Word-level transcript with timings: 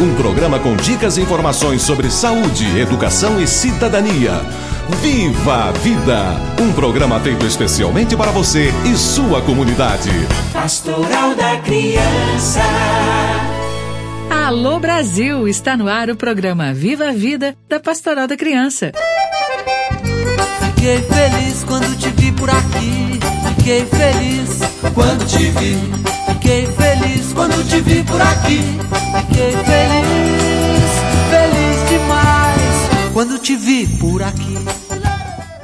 um 0.00 0.14
programa 0.14 0.58
com 0.58 0.74
dicas 0.74 1.16
e 1.16 1.20
informações 1.20 1.82
sobre 1.82 2.10
saúde, 2.10 2.78
educação 2.78 3.40
e 3.40 3.46
cidadania. 3.46 4.32
Viva 5.00 5.68
a 5.68 5.72
Vida! 5.72 6.36
Um 6.60 6.72
programa 6.72 7.20
feito 7.20 7.46
especialmente 7.46 8.16
para 8.16 8.30
você 8.30 8.70
e 8.84 8.96
sua 8.96 9.40
comunidade. 9.42 10.10
Pastoral 10.52 11.34
da 11.34 11.56
Criança. 11.58 12.60
Alô 14.30 14.78
Brasil! 14.78 15.48
Está 15.48 15.76
no 15.76 15.88
ar 15.88 16.10
o 16.10 16.16
programa 16.16 16.74
Viva 16.74 17.08
a 17.08 17.12
Vida 17.12 17.56
da 17.68 17.78
Pastoral 17.78 18.26
da 18.26 18.36
Criança. 18.36 18.92
Fiquei 20.60 21.00
feliz 21.02 21.64
quando 21.64 21.96
te 21.98 22.08
vi 22.10 22.32
por 22.32 22.50
aqui. 22.50 23.20
Fiquei 23.56 23.86
feliz 23.86 24.58
quando 24.94 25.24
te 25.26 25.50
vi. 25.50 26.03
Por 28.06 28.20
aqui. 28.20 28.58
Fiquei 29.28 29.52
feliz, 29.52 30.90
feliz 31.30 31.88
demais 31.90 33.12
quando 33.12 33.38
te 33.38 33.56
vi 33.56 33.86
por 33.98 34.22
aqui. 34.22 34.54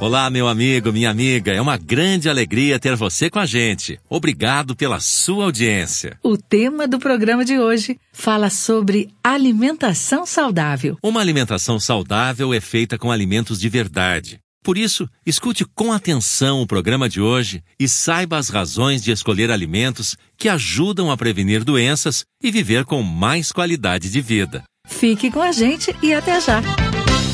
Olá, 0.01 0.31
meu 0.31 0.47
amigo, 0.47 0.91
minha 0.91 1.11
amiga. 1.11 1.51
É 1.51 1.61
uma 1.61 1.77
grande 1.77 2.27
alegria 2.27 2.79
ter 2.79 2.95
você 2.95 3.29
com 3.29 3.37
a 3.37 3.45
gente. 3.45 3.99
Obrigado 4.09 4.75
pela 4.75 4.99
sua 4.99 5.43
audiência. 5.43 6.17
O 6.23 6.37
tema 6.37 6.87
do 6.87 6.97
programa 6.97 7.45
de 7.45 7.59
hoje 7.59 7.99
fala 8.11 8.49
sobre 8.49 9.09
alimentação 9.23 10.25
saudável. 10.25 10.97
Uma 11.03 11.21
alimentação 11.21 11.79
saudável 11.79 12.51
é 12.51 12.59
feita 12.59 12.97
com 12.97 13.11
alimentos 13.11 13.59
de 13.59 13.69
verdade. 13.69 14.39
Por 14.63 14.77
isso, 14.77 15.09
escute 15.25 15.65
com 15.65 15.91
atenção 15.91 16.61
o 16.61 16.67
programa 16.67 17.09
de 17.09 17.19
hoje 17.19 17.63
e 17.79 17.89
saiba 17.89 18.37
as 18.37 18.49
razões 18.49 19.01
de 19.01 19.11
escolher 19.11 19.49
alimentos 19.49 20.15
que 20.37 20.47
ajudam 20.47 21.09
a 21.09 21.17
prevenir 21.17 21.63
doenças 21.63 22.25
e 22.43 22.51
viver 22.51 22.85
com 22.85 23.01
mais 23.01 23.51
qualidade 23.51 24.09
de 24.11 24.21
vida. 24.21 24.63
Fique 24.87 25.31
com 25.31 25.41
a 25.41 25.51
gente 25.51 25.95
e 26.03 26.13
até 26.13 26.39
já! 26.39 26.61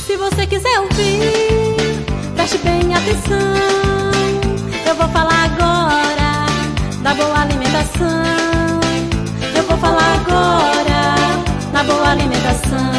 Se 0.06 0.16
você 0.16 0.48
quiser 0.48 0.80
ouvir, 0.80 2.34
preste 2.34 2.58
bem 2.60 2.94
atenção. 2.94 3.38
Eu 4.88 4.96
vou 4.96 5.10
falar 5.10 5.44
agora 5.44 6.46
da 7.04 7.14
boa 7.14 7.42
alimentação. 7.42 8.80
Eu 9.54 9.64
vou 9.64 9.78
falar 9.78 10.14
agora 10.22 11.72
da 11.74 11.84
boa 11.84 12.10
alimentação. 12.10 12.92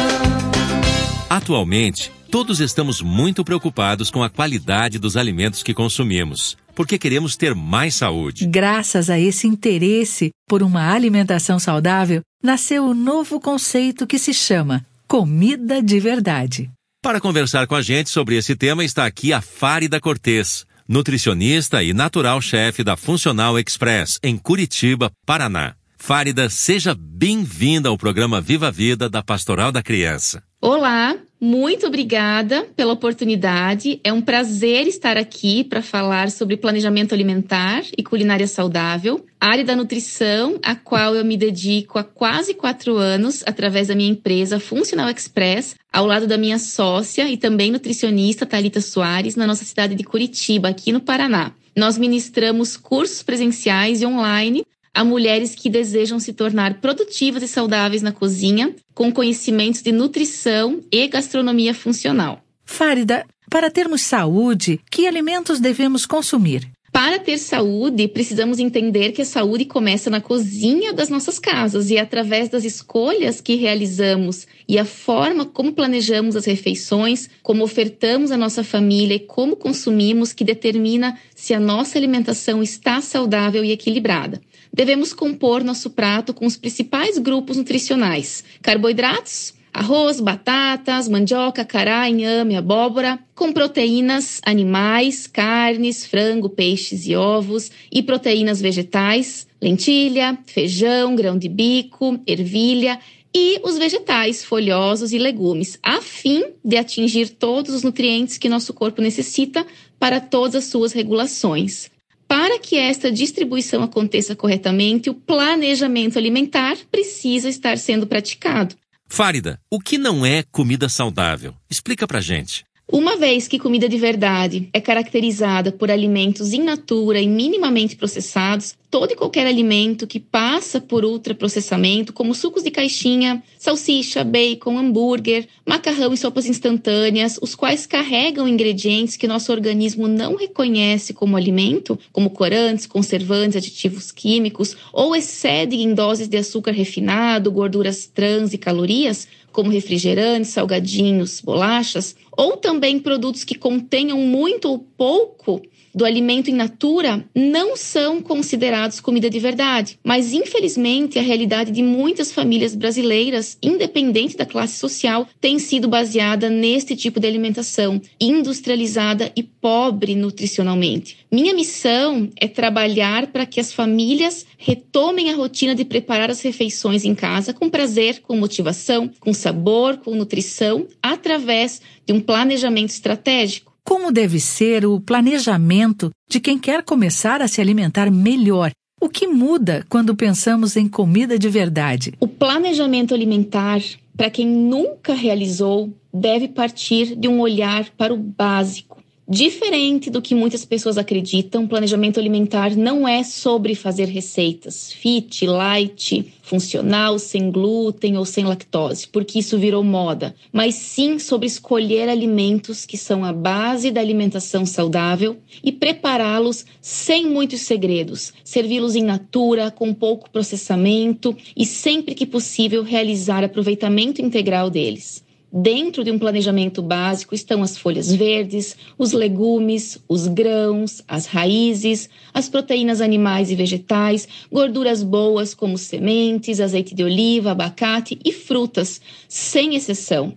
Atualmente, 1.31 2.11
Todos 2.31 2.59
estamos 2.59 3.01
muito 3.01 3.43
preocupados 3.43 4.11
com 4.11 4.21
a 4.21 4.29
qualidade 4.29 4.99
dos 4.99 5.17
alimentos 5.17 5.63
que 5.63 5.73
consumimos, 5.73 6.55
porque 6.75 6.99
queremos 6.99 7.35
ter 7.35 7.55
mais 7.55 7.95
saúde. 7.95 8.45
Graças 8.45 9.09
a 9.09 9.19
esse 9.19 9.47
interesse 9.47 10.29
por 10.47 10.61
uma 10.61 10.93
alimentação 10.93 11.57
saudável, 11.57 12.21
nasceu 12.43 12.83
o 12.83 12.91
um 12.91 12.93
novo 12.93 13.39
conceito 13.39 14.05
que 14.05 14.19
se 14.19 14.31
chama 14.31 14.85
comida 15.07 15.81
de 15.81 15.99
verdade. 15.99 16.69
Para 17.01 17.19
conversar 17.19 17.65
com 17.65 17.73
a 17.73 17.81
gente 17.81 18.11
sobre 18.11 18.35
esse 18.35 18.55
tema 18.55 18.85
está 18.85 19.07
aqui 19.07 19.33
a 19.33 19.41
Fárida 19.41 19.99
Cortês, 19.99 20.67
nutricionista 20.87 21.81
e 21.81 21.93
natural 21.93 22.39
chefe 22.41 22.83
da 22.83 22.95
Funcional 22.95 23.57
Express, 23.57 24.19
em 24.21 24.37
Curitiba, 24.37 25.11
Paraná. 25.25 25.73
Fárida, 25.97 26.47
seja 26.47 26.95
bem-vinda 26.95 27.89
ao 27.89 27.97
programa 27.97 28.39
Viva 28.39 28.67
a 28.67 28.71
Vida 28.71 29.09
da 29.09 29.23
Pastoral 29.23 29.71
da 29.71 29.81
Criança. 29.81 30.43
Olá, 30.61 31.15
muito 31.41 31.87
obrigada 31.87 32.67
pela 32.75 32.91
oportunidade. 32.91 34.01
É 34.03 34.11
um 34.11 34.21
prazer 34.21 34.87
estar 34.87 35.15
aqui 35.15 35.63
para 35.63 35.81
falar 35.81 36.29
sobre 36.29 36.57
planejamento 36.57 37.13
alimentar 37.13 37.83
e 37.97 38.03
culinária 38.03 38.45
saudável, 38.45 39.25
área 39.39 39.63
da 39.63 39.75
nutrição, 39.75 40.59
a 40.61 40.75
qual 40.75 41.15
eu 41.15 41.23
me 41.23 41.37
dedico 41.37 41.97
há 41.97 42.03
quase 42.03 42.53
quatro 42.53 42.97
anos 42.97 43.41
através 43.45 43.87
da 43.87 43.95
minha 43.95 44.11
empresa 44.11 44.59
Funcional 44.59 45.09
Express, 45.09 45.75
ao 45.93 46.05
lado 46.05 46.27
da 46.27 46.37
minha 46.37 46.59
sócia 46.59 47.29
e 47.29 47.37
também 47.37 47.71
nutricionista 47.71 48.45
Talita 48.45 48.81
Soares, 48.81 49.37
na 49.37 49.47
nossa 49.47 49.63
cidade 49.63 49.95
de 49.95 50.03
Curitiba, 50.03 50.67
aqui 50.67 50.91
no 50.91 50.99
Paraná. 50.99 51.53
Nós 51.73 51.97
ministramos 51.97 52.75
cursos 52.75 53.23
presenciais 53.23 54.01
e 54.01 54.05
online 54.05 54.65
a 54.93 55.03
mulheres 55.03 55.55
que 55.55 55.69
desejam 55.69 56.19
se 56.19 56.33
tornar 56.33 56.79
produtivas 56.81 57.43
e 57.43 57.47
saudáveis 57.47 58.01
na 58.01 58.11
cozinha, 58.11 58.75
com 58.93 59.11
conhecimentos 59.11 59.81
de 59.81 59.91
nutrição 59.91 60.81
e 60.91 61.07
gastronomia 61.07 61.73
funcional. 61.73 62.43
Fárida, 62.65 63.25
para 63.49 63.71
termos 63.71 64.01
saúde, 64.01 64.79
que 64.91 65.07
alimentos 65.07 65.59
devemos 65.59 66.05
consumir? 66.05 66.69
Para 66.91 67.19
ter 67.19 67.37
saúde, 67.37 68.07
precisamos 68.07 68.57
entender 68.57 69.11
que 69.11 69.21
a 69.21 69.25
saúde 69.25 69.65
começa 69.65 70.09
na 70.09 70.19
cozinha 70.19 70.91
das 70.91 71.07
nossas 71.07 71.37
casas 71.37 71.89
e 71.89 71.97
é 71.97 72.01
através 72.01 72.49
das 72.49 72.63
escolhas 72.63 73.39
que 73.39 73.55
realizamos 73.55 74.47
e 74.67 74.77
a 74.79 74.85
forma 74.85 75.45
como 75.45 75.71
planejamos 75.71 76.35
as 76.35 76.45
refeições, 76.45 77.29
como 77.43 77.63
ofertamos 77.63 78.31
à 78.31 78.37
nossa 78.37 78.63
família 78.63 79.15
e 79.15 79.19
como 79.19 79.55
consumimos 79.55 80.33
que 80.33 80.43
determina 80.43 81.17
se 81.35 81.53
a 81.53 81.59
nossa 81.59 81.97
alimentação 81.97 82.61
está 82.61 83.01
saudável 83.01 83.63
e 83.63 83.71
equilibrada 83.71 84.41
devemos 84.79 85.11
compor 85.11 85.61
nosso 85.61 85.89
prato 85.89 86.33
com 86.33 86.45
os 86.45 86.55
principais 86.55 87.17
grupos 87.17 87.57
nutricionais: 87.57 88.45
carboidratos, 88.61 89.53
arroz, 89.73 90.21
batatas, 90.21 91.09
mandioca, 91.09 91.65
cará, 91.65 92.09
inhame, 92.09 92.55
abóbora, 92.55 93.19
com 93.35 93.51
proteínas 93.51 94.39
animais, 94.45 95.27
carnes, 95.27 96.05
frango, 96.05 96.47
peixes 96.47 97.05
e 97.05 97.13
ovos, 97.13 97.69
e 97.91 98.01
proteínas 98.01 98.61
vegetais, 98.61 99.45
lentilha, 99.61 100.37
feijão, 100.45 101.13
grão 101.13 101.37
de 101.37 101.49
bico, 101.49 102.17
ervilha 102.25 102.97
e 103.35 103.59
os 103.61 103.77
vegetais 103.77 104.45
folhosos 104.45 105.11
e 105.11 105.17
legumes, 105.17 105.77
a 105.83 106.01
fim 106.01 106.41
de 106.63 106.77
atingir 106.77 107.31
todos 107.31 107.75
os 107.75 107.83
nutrientes 107.83 108.37
que 108.37 108.47
nosso 108.47 108.73
corpo 108.73 109.01
necessita 109.01 109.67
para 109.99 110.21
todas 110.21 110.55
as 110.55 110.63
suas 110.71 110.93
regulações. 110.93 111.91
Para 112.29 112.59
que 112.59 112.77
esta 112.77 113.11
distribuição 113.11 113.81
aconteça 113.81 114.35
corretamente, 114.35 115.09
o 115.09 115.15
planejamento 115.15 116.19
alimentar 116.19 116.77
precisa 116.91 117.49
estar 117.49 117.75
sendo 117.75 118.05
praticado. 118.05 118.75
Fárida, 119.07 119.59
o 119.67 119.79
que 119.79 119.97
não 119.97 120.23
é 120.23 120.43
comida 120.51 120.87
saudável? 120.87 121.55
Explica 121.67 122.07
pra 122.07 122.21
gente. 122.21 122.63
Uma 122.87 123.17
vez 123.17 123.47
que 123.47 123.57
comida 123.57 123.89
de 123.89 123.97
verdade 123.97 124.69
é 124.71 124.79
caracterizada 124.79 125.71
por 125.71 125.89
alimentos 125.89 126.53
in 126.53 126.61
natura 126.61 127.19
e 127.19 127.27
minimamente 127.27 127.95
processados, 127.95 128.75
todo 128.89 129.11
e 129.11 129.15
qualquer 129.15 129.45
alimento 129.45 130.07
que 130.07 130.19
passa 130.19 130.81
por 130.81 131.05
ultraprocessamento, 131.05 132.11
como 132.11 132.33
sucos 132.33 132.63
de 132.63 132.71
caixinha, 132.71 133.43
salsicha, 133.57 134.23
bacon, 134.23 134.77
hambúrguer, 134.77 135.47
macarrão 135.65 136.11
e 136.11 136.17
sopas 136.17 136.47
instantâneas, 136.47 137.37
os 137.41 137.53
quais 137.53 137.85
carregam 137.85 138.47
ingredientes 138.47 139.15
que 139.15 139.27
nosso 139.27 139.51
organismo 139.51 140.07
não 140.07 140.35
reconhece 140.35 141.13
como 141.13 141.37
alimento, 141.37 141.99
como 142.11 142.31
corantes, 142.31 142.87
conservantes, 142.87 143.57
aditivos 143.57 144.11
químicos, 144.11 144.75
ou 144.91 145.15
excedem 145.15 145.83
em 145.83 145.93
doses 145.93 146.27
de 146.27 146.37
açúcar 146.37 146.71
refinado, 146.71 147.51
gorduras 147.51 148.07
trans 148.07 148.53
e 148.53 148.57
calorias, 148.57 149.27
como 149.51 149.69
refrigerantes, 149.69 150.51
salgadinhos, 150.51 151.41
bolachas, 151.41 152.15
ou 152.31 152.57
também 152.57 152.99
produtos 152.99 153.43
que 153.43 153.55
contenham 153.55 154.17
muito 154.19 154.69
ou 154.69 154.79
pouco 154.79 155.61
do 155.99 156.05
alimento 156.05 156.49
in 156.49 156.53
natura 156.53 157.25
não 157.35 157.75
são 157.75 158.21
considerados 158.21 159.01
comida 159.01 159.29
de 159.29 159.37
verdade. 159.37 159.99
Mas, 160.01 160.31
infelizmente, 160.31 161.19
a 161.19 161.21
realidade 161.21 161.71
de 161.71 161.83
muitas 161.83 162.31
famílias 162.31 162.73
brasileiras, 162.73 163.57
independente 163.61 164.37
da 164.37 164.45
classe 164.45 164.77
social, 164.77 165.27
tem 165.41 165.59
sido 165.59 165.89
baseada 165.89 166.49
neste 166.49 166.95
tipo 166.95 167.19
de 167.19 167.27
alimentação, 167.27 168.01
industrializada 168.17 169.29
e 169.35 169.43
pobre 169.43 170.15
nutricionalmente. 170.15 171.17
Minha 171.29 171.53
missão 171.53 172.29
é 172.39 172.47
trabalhar 172.47 173.27
para 173.27 173.45
que 173.45 173.59
as 173.59 173.73
famílias 173.73 174.45
retomem 174.57 175.29
a 175.29 175.35
rotina 175.35 175.75
de 175.75 175.83
preparar 175.83 176.31
as 176.31 176.41
refeições 176.41 177.03
em 177.03 177.13
casa 177.13 177.53
com 177.53 177.69
prazer, 177.69 178.21
com 178.21 178.37
motivação, 178.37 179.11
com 179.19 179.33
sabor, 179.33 179.97
com 179.97 180.15
nutrição, 180.15 180.87
através 181.03 181.81
de 182.05 182.13
um 182.13 182.21
planejamento 182.21 182.91
estratégico. 182.91 183.68
Como 183.89 184.11
deve 184.11 184.39
ser 184.39 184.85
o 184.85 184.99
planejamento 184.99 186.11
de 186.29 186.39
quem 186.39 186.59
quer 186.59 186.83
começar 186.83 187.41
a 187.41 187.47
se 187.47 187.59
alimentar 187.59 188.11
melhor? 188.11 188.69
O 189.01 189.09
que 189.09 189.25
muda 189.25 189.83
quando 189.89 190.15
pensamos 190.15 190.77
em 190.77 190.87
comida 190.87 191.39
de 191.39 191.49
verdade? 191.49 192.13
O 192.19 192.27
planejamento 192.27 193.15
alimentar, 193.15 193.81
para 194.15 194.29
quem 194.29 194.45
nunca 194.45 195.15
realizou, 195.15 195.91
deve 196.13 196.47
partir 196.47 197.15
de 197.15 197.27
um 197.27 197.39
olhar 197.39 197.89
para 197.97 198.13
o 198.13 198.17
básico 198.17 198.88
Diferente 199.31 200.09
do 200.09 200.23
que 200.23 200.33
muitas 200.33 200.65
pessoas 200.65 200.97
acreditam, 200.97 201.67
planejamento 201.67 202.19
alimentar 202.19 202.75
não 202.75 203.07
é 203.07 203.23
sobre 203.23 203.75
fazer 203.75 204.05
receitas 204.05 204.91
fit, 204.91 205.45
light, 205.45 206.33
funcional, 206.41 207.19
sem 207.19 207.51
glúten 207.51 208.17
ou 208.17 208.25
sem 208.25 208.43
lactose, 208.43 209.07
porque 209.07 209.37
isso 209.37 209.59
virou 209.59 209.83
moda, 209.83 210.33
mas 210.51 210.73
sim 210.73 211.19
sobre 211.19 211.45
escolher 211.45 212.09
alimentos 212.09 212.87
que 212.87 212.97
são 212.97 213.23
a 213.23 213.31
base 213.31 213.91
da 213.91 214.01
alimentação 214.01 214.65
saudável 214.65 215.37
e 215.63 215.71
prepará-los 215.71 216.65
sem 216.81 217.27
muitos 217.27 217.61
segredos, 217.61 218.33
servi-los 218.43 218.95
em 218.95 219.03
natura, 219.03 219.69
com 219.69 219.93
pouco 219.93 220.27
processamento 220.31 221.37
e 221.55 221.67
sempre 221.67 222.15
que 222.15 222.25
possível 222.25 222.81
realizar 222.81 223.43
aproveitamento 223.43 224.23
integral 224.23 224.71
deles. 224.71 225.23
Dentro 225.51 226.03
de 226.03 226.11
um 226.11 226.19
planejamento 226.19 226.79
básico 226.79 227.33
estão 227.33 227.63
as 227.63 227.75
folhas 227.75 228.13
verdes, 228.13 228.77
os 228.99 229.13
legumes, 229.13 229.97
os 230.07 230.27
grãos, 230.27 231.03
as 231.07 231.25
raízes, 231.25 232.07
as 232.31 232.47
proteínas 232.47 233.01
animais 233.01 233.49
e 233.49 233.55
vegetais, 233.55 234.27
gorduras 234.51 235.01
boas 235.01 235.55
como 235.55 235.75
sementes, 235.75 236.59
azeite 236.59 236.93
de 236.93 237.03
oliva, 237.03 237.51
abacate 237.51 238.19
e 238.23 238.31
frutas, 238.31 239.01
sem 239.27 239.75
exceção. 239.75 240.35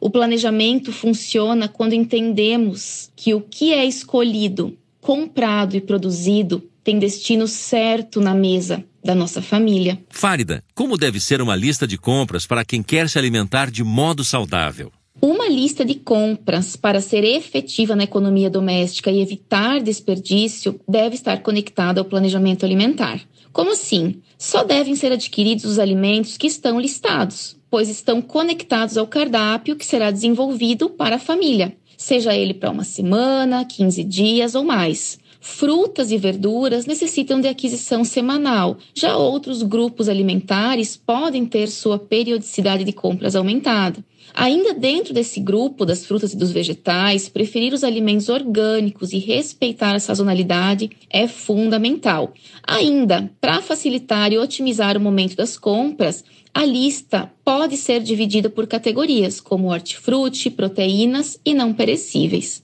O 0.00 0.08
planejamento 0.08 0.92
funciona 0.92 1.68
quando 1.68 1.92
entendemos 1.92 3.10
que 3.14 3.34
o 3.34 3.42
que 3.42 3.70
é 3.70 3.84
escolhido, 3.84 4.78
comprado 4.98 5.76
e 5.76 5.80
produzido 5.82 6.70
tem 6.84 6.98
destino 6.98 7.48
certo 7.48 8.20
na 8.20 8.34
mesa 8.34 8.84
da 9.02 9.14
nossa 9.14 9.40
família. 9.40 9.98
Fárida, 10.10 10.62
como 10.74 10.98
deve 10.98 11.18
ser 11.18 11.40
uma 11.40 11.56
lista 11.56 11.86
de 11.86 11.96
compras 11.96 12.46
para 12.46 12.64
quem 12.64 12.82
quer 12.82 13.08
se 13.08 13.18
alimentar 13.18 13.70
de 13.70 13.82
modo 13.82 14.22
saudável? 14.22 14.92
Uma 15.20 15.48
lista 15.48 15.84
de 15.84 15.94
compras 15.94 16.76
para 16.76 17.00
ser 17.00 17.24
efetiva 17.24 17.96
na 17.96 18.04
economia 18.04 18.50
doméstica 18.50 19.10
e 19.10 19.20
evitar 19.20 19.80
desperdício 19.80 20.78
deve 20.86 21.14
estar 21.14 21.42
conectada 21.42 22.00
ao 22.00 22.04
planejamento 22.04 22.64
alimentar. 22.66 23.20
Como 23.52 23.70
assim? 23.70 24.20
Só 24.36 24.64
devem 24.64 24.96
ser 24.96 25.12
adquiridos 25.12 25.64
os 25.64 25.78
alimentos 25.78 26.36
que 26.36 26.46
estão 26.46 26.78
listados, 26.80 27.56
pois 27.70 27.88
estão 27.88 28.20
conectados 28.20 28.98
ao 28.98 29.06
cardápio 29.06 29.76
que 29.76 29.86
será 29.86 30.10
desenvolvido 30.10 30.90
para 30.90 31.16
a 31.16 31.20
família, 31.20 31.74
seja 31.96 32.34
ele 32.34 32.52
para 32.52 32.70
uma 32.70 32.84
semana, 32.84 33.64
15 33.64 34.04
dias 34.04 34.54
ou 34.54 34.64
mais. 34.64 35.18
Frutas 35.46 36.10
e 36.10 36.16
verduras 36.16 36.86
necessitam 36.86 37.38
de 37.38 37.46
aquisição 37.46 38.02
semanal. 38.02 38.78
Já 38.94 39.14
outros 39.14 39.62
grupos 39.62 40.08
alimentares 40.08 40.96
podem 40.96 41.44
ter 41.44 41.68
sua 41.68 41.98
periodicidade 41.98 42.82
de 42.82 42.94
compras 42.94 43.36
aumentada. 43.36 44.02
Ainda 44.32 44.72
dentro 44.72 45.12
desse 45.12 45.40
grupo 45.40 45.84
das 45.84 46.06
frutas 46.06 46.32
e 46.32 46.36
dos 46.36 46.50
vegetais, 46.50 47.28
preferir 47.28 47.74
os 47.74 47.84
alimentos 47.84 48.30
orgânicos 48.30 49.12
e 49.12 49.18
respeitar 49.18 49.94
a 49.94 50.00
sazonalidade 50.00 50.90
é 51.10 51.28
fundamental. 51.28 52.32
Ainda, 52.66 53.30
para 53.38 53.60
facilitar 53.60 54.32
e 54.32 54.38
otimizar 54.38 54.96
o 54.96 55.00
momento 55.00 55.36
das 55.36 55.58
compras, 55.58 56.24
a 56.54 56.64
lista 56.64 57.30
pode 57.44 57.76
ser 57.76 58.00
dividida 58.00 58.48
por 58.48 58.66
categorias, 58.66 59.42
como 59.42 59.70
hortifruti, 59.70 60.48
proteínas 60.48 61.38
e 61.44 61.52
não 61.52 61.74
perecíveis. 61.74 62.63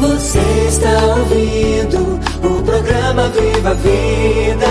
Você 0.00 0.38
está 0.66 1.14
ouvindo 1.14 2.18
o 2.42 2.62
programa 2.62 3.28
Viva 3.28 3.74
Vida. 3.74 4.66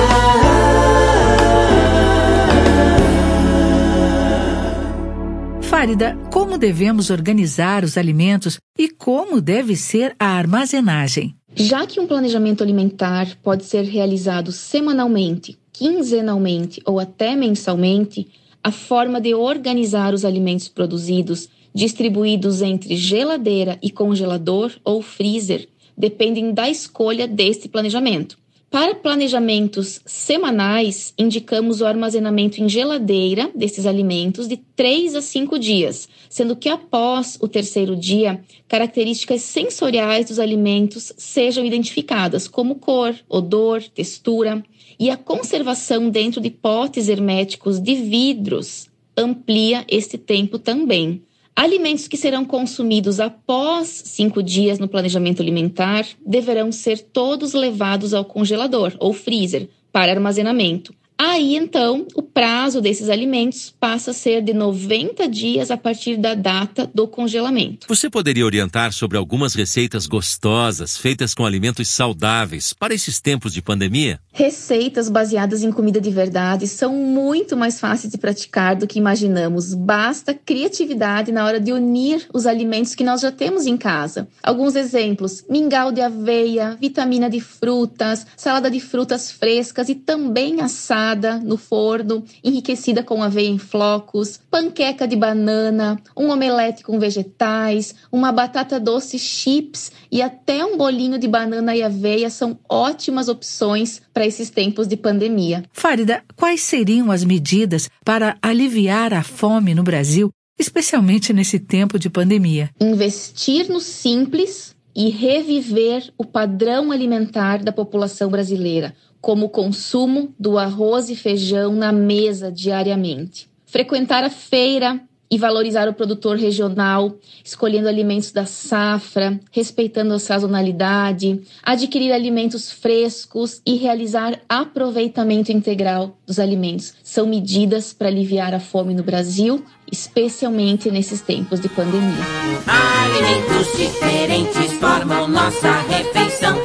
Fárida, 5.61 6.17
como 6.31 6.57
devemos 6.57 7.11
organizar 7.11 7.83
os 7.83 7.95
alimentos 7.95 8.57
e 8.75 8.89
como 8.89 9.39
deve 9.39 9.75
ser 9.75 10.15
a 10.17 10.29
armazenagem? 10.29 11.35
Já 11.55 11.85
que 11.85 11.99
um 11.99 12.07
planejamento 12.07 12.63
alimentar 12.63 13.27
pode 13.43 13.65
ser 13.65 13.83
realizado 13.83 14.51
semanalmente, 14.51 15.59
quinzenalmente 15.71 16.81
ou 16.83 16.99
até 16.99 17.35
mensalmente, 17.35 18.27
a 18.63 18.71
forma 18.71 19.21
de 19.21 19.35
organizar 19.35 20.11
os 20.11 20.25
alimentos 20.25 20.67
produzidos 20.67 21.49
distribuídos 21.73 22.61
entre 22.61 22.95
geladeira 22.95 23.77
e 23.81 23.89
congelador 23.89 24.71
ou 24.83 25.01
freezer, 25.01 25.67
dependem 25.97 26.53
da 26.53 26.69
escolha 26.69 27.27
deste 27.27 27.67
planejamento. 27.67 28.37
Para 28.71 28.93
planejamentos 28.93 29.99
semanais, 30.05 31.11
indicamos 31.17 31.81
o 31.81 31.87
armazenamento 31.87 32.61
em 32.61 32.69
geladeira 32.69 33.49
desses 33.55 33.87
alimentos 33.87 34.47
de 34.47 34.57
3 34.57 35.15
a 35.15 35.21
5 35.23 35.57
dias, 35.57 36.07
sendo 36.29 36.55
que 36.55 36.69
após 36.69 37.35
o 37.41 37.47
terceiro 37.47 37.95
dia, 37.95 38.39
características 38.67 39.41
sensoriais 39.41 40.27
dos 40.27 40.37
alimentos 40.37 41.11
sejam 41.17 41.65
identificadas, 41.65 42.47
como 42.47 42.75
cor, 42.75 43.15
odor, 43.27 43.81
textura, 43.81 44.63
e 44.99 45.09
a 45.09 45.17
conservação 45.17 46.07
dentro 46.07 46.39
de 46.39 46.51
potes 46.51 47.09
herméticos 47.09 47.79
de 47.79 47.95
vidros 47.95 48.87
amplia 49.17 49.83
este 49.87 50.15
tempo 50.15 50.59
também. 50.59 51.23
Alimentos 51.61 52.07
que 52.07 52.15
serão 52.15 52.45
consumidos 52.45 53.19
após 53.19 54.03
cinco 54.05 54.41
dias 54.41 54.79
no 54.79 54.87
planejamento 54.87 55.41
alimentar 55.41 56.07
deverão 56.25 56.71
ser 56.71 56.99
todos 56.99 57.53
levados 57.53 58.13
ao 58.13 58.23
congelador 58.23 58.95
ou 58.97 59.11
freezer 59.11 59.67
para 59.91 60.13
armazenamento. 60.13 60.95
Aí 61.21 61.57
então, 61.57 62.07
o 62.15 62.21
prazo 62.21 62.79
desses 62.79 63.09
alimentos 63.09 63.75
passa 63.77 64.11
a 64.11 64.13
ser 64.13 64.41
de 64.41 64.53
90 64.53 65.27
dias 65.27 65.69
a 65.69 65.75
partir 65.75 66.15
da 66.15 66.33
data 66.33 66.89
do 66.95 67.09
congelamento. 67.09 67.87
Você 67.89 68.09
poderia 68.09 68.45
orientar 68.45 68.93
sobre 68.93 69.17
algumas 69.17 69.53
receitas 69.53 70.07
gostosas 70.07 70.95
feitas 70.95 71.33
com 71.33 71.45
alimentos 71.45 71.89
saudáveis 71.89 72.71
para 72.71 72.93
esses 72.93 73.19
tempos 73.19 73.51
de 73.51 73.61
pandemia? 73.61 74.17
Receitas 74.31 75.09
baseadas 75.09 75.61
em 75.61 75.73
comida 75.73 75.99
de 75.99 76.09
verdade 76.09 76.65
são 76.67 76.95
muito 76.95 77.57
mais 77.57 77.81
fáceis 77.81 78.13
de 78.13 78.17
praticar 78.17 78.77
do 78.77 78.87
que 78.87 78.97
imaginamos. 78.97 79.73
Basta 79.73 80.33
criatividade 80.33 81.33
na 81.33 81.43
hora 81.43 81.59
de 81.59 81.73
unir 81.73 82.29
os 82.33 82.45
alimentos 82.45 82.95
que 82.95 83.03
nós 83.03 83.19
já 83.19 83.31
temos 83.31 83.65
em 83.65 83.75
casa. 83.75 84.29
Alguns 84.41 84.73
exemplos: 84.77 85.43
mingau 85.49 85.91
de 85.91 85.99
aveia, 85.99 86.77
vitamina 86.79 87.29
de 87.29 87.41
frutas, 87.41 88.25
salada 88.37 88.71
de 88.71 88.79
frutas 88.79 89.29
frescas 89.29 89.89
e 89.89 89.95
também 89.95 90.61
assado 90.61 91.08
no 91.43 91.57
forno, 91.57 92.23
enriquecida 92.43 93.03
com 93.03 93.23
aveia 93.23 93.49
em 93.49 93.57
flocos, 93.57 94.39
panqueca 94.49 95.07
de 95.07 95.15
banana, 95.15 95.99
um 96.15 96.29
omelete 96.29 96.83
com 96.83 96.99
vegetais, 96.99 97.95
uma 98.11 98.31
batata 98.31 98.79
doce 98.79 99.17
chips 99.17 99.91
e 100.11 100.21
até 100.21 100.63
um 100.63 100.77
bolinho 100.77 101.17
de 101.17 101.27
banana 101.27 101.75
e 101.75 101.83
aveia 101.83 102.29
são 102.29 102.59
ótimas 102.69 103.29
opções 103.29 104.01
para 104.13 104.25
esses 104.25 104.49
tempos 104.49 104.87
de 104.87 104.97
pandemia. 104.97 105.63
Farida, 105.71 106.23
quais 106.35 106.61
seriam 106.61 107.11
as 107.11 107.23
medidas 107.23 107.89
para 108.03 108.37
aliviar 108.41 109.13
a 109.13 109.23
fome 109.23 109.73
no 109.73 109.83
Brasil, 109.83 110.29
especialmente 110.59 111.33
nesse 111.33 111.59
tempo 111.59 111.97
de 111.97 112.09
pandemia? 112.09 112.69
Investir 112.79 113.69
no 113.69 113.79
simples 113.79 114.75
e 114.99 115.09
reviver 115.09 116.11
o 116.17 116.25
padrão 116.25 116.91
alimentar 116.91 117.63
da 117.63 117.71
população 117.71 118.29
brasileira 118.29 118.93
como 119.21 119.45
o 119.45 119.49
consumo 119.49 120.35
do 120.37 120.57
arroz 120.57 121.09
e 121.09 121.15
feijão 121.15 121.73
na 121.73 121.89
mesa 121.89 122.51
diariamente. 122.51 123.49
Frequentar 123.65 124.25
a 124.25 124.29
feira, 124.29 124.99
e 125.31 125.37
valorizar 125.37 125.87
o 125.87 125.93
produtor 125.93 126.37
regional, 126.37 127.15
escolhendo 127.43 127.87
alimentos 127.87 128.31
da 128.31 128.45
safra, 128.45 129.39
respeitando 129.51 130.13
a 130.13 130.19
sazonalidade, 130.19 131.41
adquirir 131.63 132.11
alimentos 132.11 132.71
frescos 132.71 133.61
e 133.65 133.75
realizar 133.75 134.39
aproveitamento 134.47 135.51
integral 135.51 136.17
dos 136.25 136.39
alimentos. 136.39 136.93
São 137.03 137.27
medidas 137.27 137.93
para 137.93 138.07
aliviar 138.07 138.53
a 138.53 138.59
fome 138.59 138.93
no 138.93 139.03
Brasil, 139.03 139.63
especialmente 139.91 140.89
nesses 140.89 141.21
tempos 141.21 141.59
de 141.59 141.69
pandemia. 141.69 142.23
Alimentos 142.67 143.77
diferentes 143.77 144.73
formam 144.73 145.27
nossa 145.27 145.81
refeição. 145.81 146.57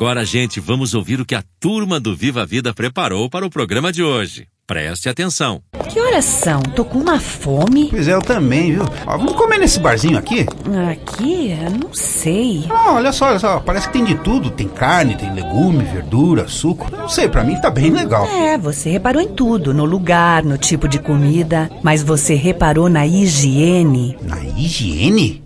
Agora, 0.00 0.24
gente, 0.24 0.60
vamos 0.60 0.94
ouvir 0.94 1.20
o 1.20 1.26
que 1.26 1.34
a 1.34 1.44
turma 1.60 2.00
do 2.00 2.16
Viva 2.16 2.40
a 2.40 2.46
Vida 2.46 2.72
preparou 2.72 3.28
para 3.28 3.44
o 3.44 3.50
programa 3.50 3.92
de 3.92 4.02
hoje. 4.02 4.48
Preste 4.66 5.10
atenção. 5.10 5.60
Que 5.90 6.00
horas 6.00 6.24
são? 6.24 6.62
Tô 6.62 6.86
com 6.86 7.00
uma 7.00 7.20
fome. 7.20 7.88
Pois 7.90 8.08
é, 8.08 8.14
eu 8.14 8.22
também, 8.22 8.72
viu? 8.72 8.84
Ó, 9.06 9.18
vamos 9.18 9.34
comer 9.34 9.58
nesse 9.58 9.78
barzinho 9.78 10.16
aqui? 10.16 10.46
Aqui? 10.90 11.50
Eu 11.50 11.70
não 11.72 11.92
sei. 11.92 12.64
Ah, 12.70 12.94
olha 12.94 13.12
só, 13.12 13.26
olha 13.26 13.38
só, 13.38 13.60
parece 13.60 13.88
que 13.88 13.92
tem 13.92 14.02
de 14.02 14.14
tudo. 14.14 14.48
Tem 14.50 14.68
carne, 14.68 15.18
tem 15.18 15.34
legume, 15.34 15.84
verdura, 15.84 16.48
suco. 16.48 16.90
Não 16.90 17.06
sei, 17.06 17.28
pra 17.28 17.44
mim 17.44 17.60
tá 17.60 17.68
bem 17.68 17.90
legal. 17.90 18.26
É, 18.26 18.56
você 18.56 18.88
reparou 18.88 19.20
em 19.20 19.28
tudo, 19.28 19.74
no 19.74 19.84
lugar, 19.84 20.42
no 20.42 20.56
tipo 20.56 20.88
de 20.88 20.98
comida, 20.98 21.70
mas 21.82 22.02
você 22.02 22.34
reparou 22.34 22.88
na 22.88 23.06
higiene. 23.06 24.16
Na 24.22 24.42
higiene? 24.42 25.42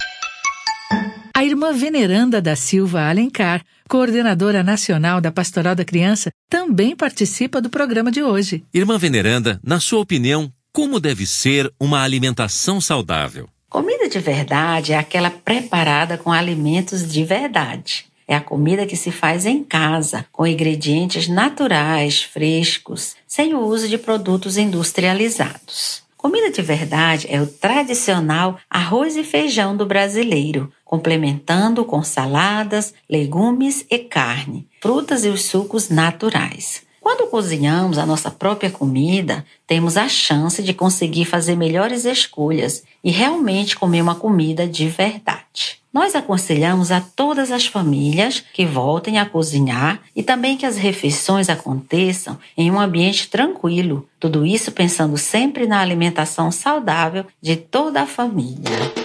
A 1.36 1.44
irmã 1.44 1.72
Veneranda 1.72 2.40
da 2.40 2.54
Silva 2.54 3.08
Alencar, 3.08 3.60
coordenadora 3.88 4.62
nacional 4.62 5.20
da 5.20 5.30
Pastoral 5.30 5.74
da 5.74 5.84
Criança, 5.84 6.30
também 6.48 6.96
participa 6.96 7.60
do 7.60 7.70
programa 7.70 8.10
de 8.10 8.22
hoje. 8.22 8.64
Irmã 8.72 8.98
Veneranda, 8.98 9.60
na 9.62 9.80
sua 9.80 10.00
opinião, 10.00 10.52
como 10.72 10.98
deve 10.98 11.26
ser 11.26 11.72
uma 11.78 12.02
alimentação 12.02 12.80
saudável? 12.80 13.48
Comida 13.68 14.08
de 14.08 14.18
verdade 14.18 14.92
é 14.92 14.98
aquela 14.98 15.30
preparada 15.30 16.16
com 16.16 16.32
alimentos 16.32 17.10
de 17.10 17.24
verdade. 17.24 18.06
É 18.26 18.34
a 18.34 18.40
comida 18.40 18.86
que 18.86 18.96
se 18.96 19.10
faz 19.10 19.44
em 19.44 19.62
casa, 19.62 20.24
com 20.32 20.46
ingredientes 20.46 21.28
naturais, 21.28 22.22
frescos, 22.22 23.16
sem 23.26 23.52
o 23.52 23.60
uso 23.60 23.88
de 23.88 23.98
produtos 23.98 24.56
industrializados. 24.56 26.02
Comida 26.16 26.50
de 26.50 26.62
verdade 26.62 27.26
é 27.28 27.38
o 27.42 27.46
tradicional 27.46 28.58
arroz 28.70 29.14
e 29.14 29.22
feijão 29.22 29.76
do 29.76 29.84
brasileiro, 29.84 30.72
complementando 30.94 31.84
com 31.84 32.04
saladas, 32.04 32.94
legumes 33.10 33.84
e 33.90 33.98
carne, 33.98 34.64
frutas 34.80 35.24
e 35.24 35.28
os 35.28 35.42
sucos 35.42 35.88
naturais. 35.88 36.82
Quando 37.00 37.28
cozinhamos 37.28 37.98
a 37.98 38.06
nossa 38.06 38.30
própria 38.30 38.70
comida, 38.70 39.44
temos 39.66 39.96
a 39.96 40.08
chance 40.08 40.62
de 40.62 40.72
conseguir 40.72 41.24
fazer 41.24 41.56
melhores 41.56 42.04
escolhas 42.04 42.84
e 43.02 43.10
realmente 43.10 43.76
comer 43.76 44.02
uma 44.02 44.14
comida 44.14 44.68
de 44.68 44.88
verdade. 44.88 45.80
Nós 45.92 46.14
aconselhamos 46.14 46.92
a 46.92 47.00
todas 47.00 47.50
as 47.50 47.66
famílias 47.66 48.44
que 48.52 48.64
voltem 48.64 49.18
a 49.18 49.26
cozinhar 49.26 50.00
e 50.14 50.22
também 50.22 50.56
que 50.56 50.64
as 50.64 50.76
refeições 50.76 51.48
aconteçam 51.48 52.38
em 52.56 52.70
um 52.70 52.78
ambiente 52.78 53.28
tranquilo. 53.28 54.08
Tudo 54.20 54.46
isso 54.46 54.70
pensando 54.70 55.18
sempre 55.18 55.66
na 55.66 55.80
alimentação 55.80 56.52
saudável 56.52 57.26
de 57.42 57.56
toda 57.56 58.02
a 58.02 58.06
família. 58.06 59.03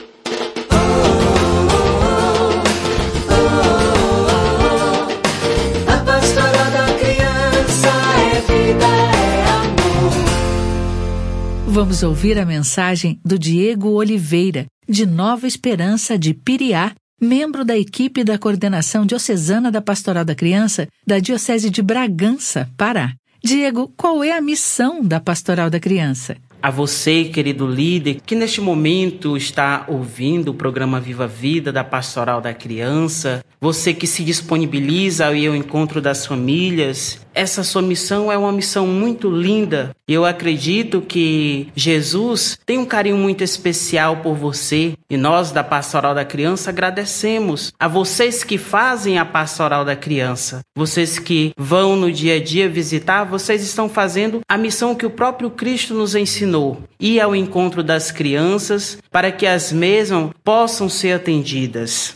Vamos 11.71 12.01
ouvir 12.01 12.39
a 12.39 12.45
mensagem 12.47 13.19
do 13.23 13.37
Diego 13.37 13.89
Oliveira, 13.89 14.65
de 14.87 15.05
Nova 15.05 15.45
Esperança 15.45 16.17
de 16.17 16.33
Piriá, 16.33 16.93
membro 17.21 17.63
da 17.63 17.77
equipe 17.77 18.23
da 18.23 18.39
coordenação 18.39 19.05
diocesana 19.05 19.71
da 19.71 19.79
Pastoral 19.79 20.25
da 20.25 20.33
Criança 20.33 20.87
da 21.05 21.19
Diocese 21.19 21.69
de 21.69 21.83
Bragança, 21.83 22.67
Pará. 22.75 23.13
Diego, 23.43 23.93
qual 23.95 24.23
é 24.23 24.31
a 24.31 24.41
missão 24.41 25.03
da 25.03 25.19
Pastoral 25.19 25.69
da 25.69 25.79
Criança? 25.79 26.37
A 26.61 26.71
você, 26.71 27.25
querido 27.25 27.67
líder, 27.67 28.19
que 28.25 28.35
neste 28.35 28.59
momento 28.59 29.37
está 29.37 29.85
ouvindo 29.87 30.49
o 30.49 30.55
programa 30.55 30.99
Viva 30.99 31.27
Vida 31.27 31.71
da 31.71 31.83
Pastoral 31.83 32.41
da 32.41 32.53
Criança, 32.53 33.45
você 33.61 33.93
que 33.93 34.07
se 34.07 34.23
disponibiliza 34.23 35.27
ao 35.27 35.35
ir 35.35 35.47
ao 35.47 35.55
encontro 35.55 36.01
das 36.01 36.25
famílias, 36.25 37.21
essa 37.39 37.63
sua 37.63 37.81
missão 37.81 38.29
é 38.29 38.37
uma 38.37 38.51
missão 38.51 38.85
muito 38.85 39.29
linda. 39.29 39.95
Eu 40.05 40.25
acredito 40.25 40.99
que 40.99 41.69
Jesus 41.73 42.59
tem 42.65 42.77
um 42.77 42.85
carinho 42.85 43.15
muito 43.15 43.45
especial 43.45 44.17
por 44.17 44.35
você 44.35 44.93
e 45.09 45.15
nós 45.15 45.49
da 45.49 45.63
Pastoral 45.63 46.13
da 46.13 46.25
Criança 46.25 46.69
agradecemos 46.69 47.71
a 47.79 47.87
vocês 47.87 48.43
que 48.43 48.57
fazem 48.57 49.17
a 49.17 49.23
Pastoral 49.23 49.85
da 49.85 49.95
Criança, 49.95 50.59
vocês 50.75 51.17
que 51.17 51.53
vão 51.57 51.95
no 51.95 52.11
dia 52.11 52.35
a 52.35 52.43
dia 52.43 52.67
visitar, 52.67 53.23
vocês 53.23 53.63
estão 53.63 53.87
fazendo 53.87 54.41
a 54.45 54.57
missão 54.57 54.93
que 54.93 55.05
o 55.05 55.09
próprio 55.09 55.49
Cristo 55.49 55.93
nos 55.93 56.15
ensinou: 56.15 56.83
ir 56.99 57.21
ao 57.21 57.33
encontro 57.33 57.81
das 57.81 58.11
crianças 58.11 58.97
para 59.09 59.31
que 59.31 59.47
as 59.47 59.71
mesmas 59.71 60.31
possam 60.43 60.89
ser 60.89 61.13
atendidas. 61.13 62.11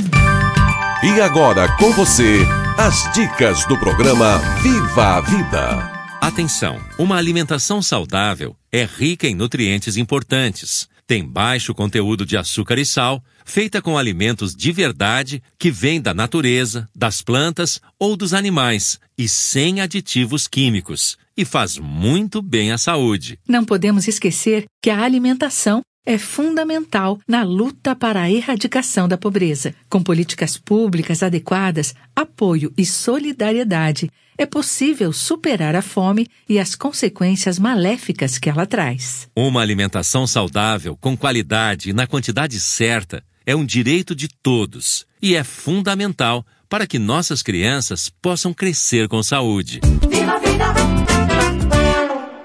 E 1.06 1.20
agora 1.20 1.68
com 1.76 1.92
você, 1.92 2.48
as 2.78 3.12
dicas 3.14 3.66
do 3.68 3.78
programa 3.78 4.38
Viva 4.62 5.18
a 5.18 5.20
Vida. 5.20 5.92
Atenção! 6.22 6.80
Uma 6.98 7.18
alimentação 7.18 7.82
saudável 7.82 8.56
é 8.72 8.86
rica 8.86 9.28
em 9.28 9.36
nutrientes 9.36 9.98
importantes. 9.98 10.88
Tem 11.06 11.28
baixo 11.28 11.76
conteúdo 11.76 12.26
de 12.26 12.38
açúcar 12.38 12.80
e 12.80 12.86
sal, 12.86 13.22
feita 13.44 13.82
com 13.82 13.98
alimentos 13.98 14.56
de 14.56 14.72
verdade 14.72 15.44
que 15.60 15.70
vêm 15.70 16.02
da 16.02 16.14
natureza, 16.14 16.88
das 16.96 17.22
plantas 17.22 17.82
ou 18.00 18.16
dos 18.16 18.34
animais 18.34 18.98
e 19.18 19.28
sem 19.28 19.82
aditivos 19.82 20.48
químicos. 20.48 21.18
E 21.36 21.44
faz 21.44 21.78
muito 21.78 22.42
bem 22.42 22.72
à 22.72 22.78
saúde. 22.78 23.38
Não 23.46 23.66
podemos 23.66 24.08
esquecer 24.08 24.68
que 24.82 24.90
a 24.90 25.04
alimentação 25.04 25.82
é 26.06 26.18
fundamental 26.18 27.20
na 27.28 27.44
luta 27.44 27.96
para 27.96 28.22
a 28.22 28.32
erradicação 28.32 29.08
da 29.08 29.18
pobreza. 29.18 29.74
Com 29.90 30.02
políticas 30.04 30.58
públicas 30.58 31.24
adequadas, 31.24 31.96
apoio 32.16 32.74
e 32.78 32.86
solidariedade, 32.86 34.12
é 34.38 34.46
possível 34.46 35.14
superar 35.14 35.76
a 35.76 35.82
fome 35.82 36.28
e 36.50 36.60
as 36.60 36.76
consequências 36.76 37.60
maléficas 37.60 38.38
que 38.38 38.50
ela 38.50 38.66
traz. 38.66 39.28
Uma 39.36 39.62
alimentação 39.62 40.26
saudável, 40.26 40.98
com 41.00 41.16
qualidade 41.16 41.90
e 41.90 41.94
na 41.94 42.08
quantidade 42.08 42.60
certa, 42.60 43.24
é 43.46 43.56
um 43.56 43.66
direito 43.66 44.16
de 44.16 44.28
todos 44.28 45.06
e 45.22 45.36
é 45.36 45.44
fundamental 45.44 46.46
para 46.68 46.88
que 46.88 46.98
nossas 46.98 47.44
crianças 47.44 48.10
possam 48.22 48.54
crescer 48.54 49.08
com 49.08 49.22
saúde. 49.22 49.80
Viva! 50.10 50.33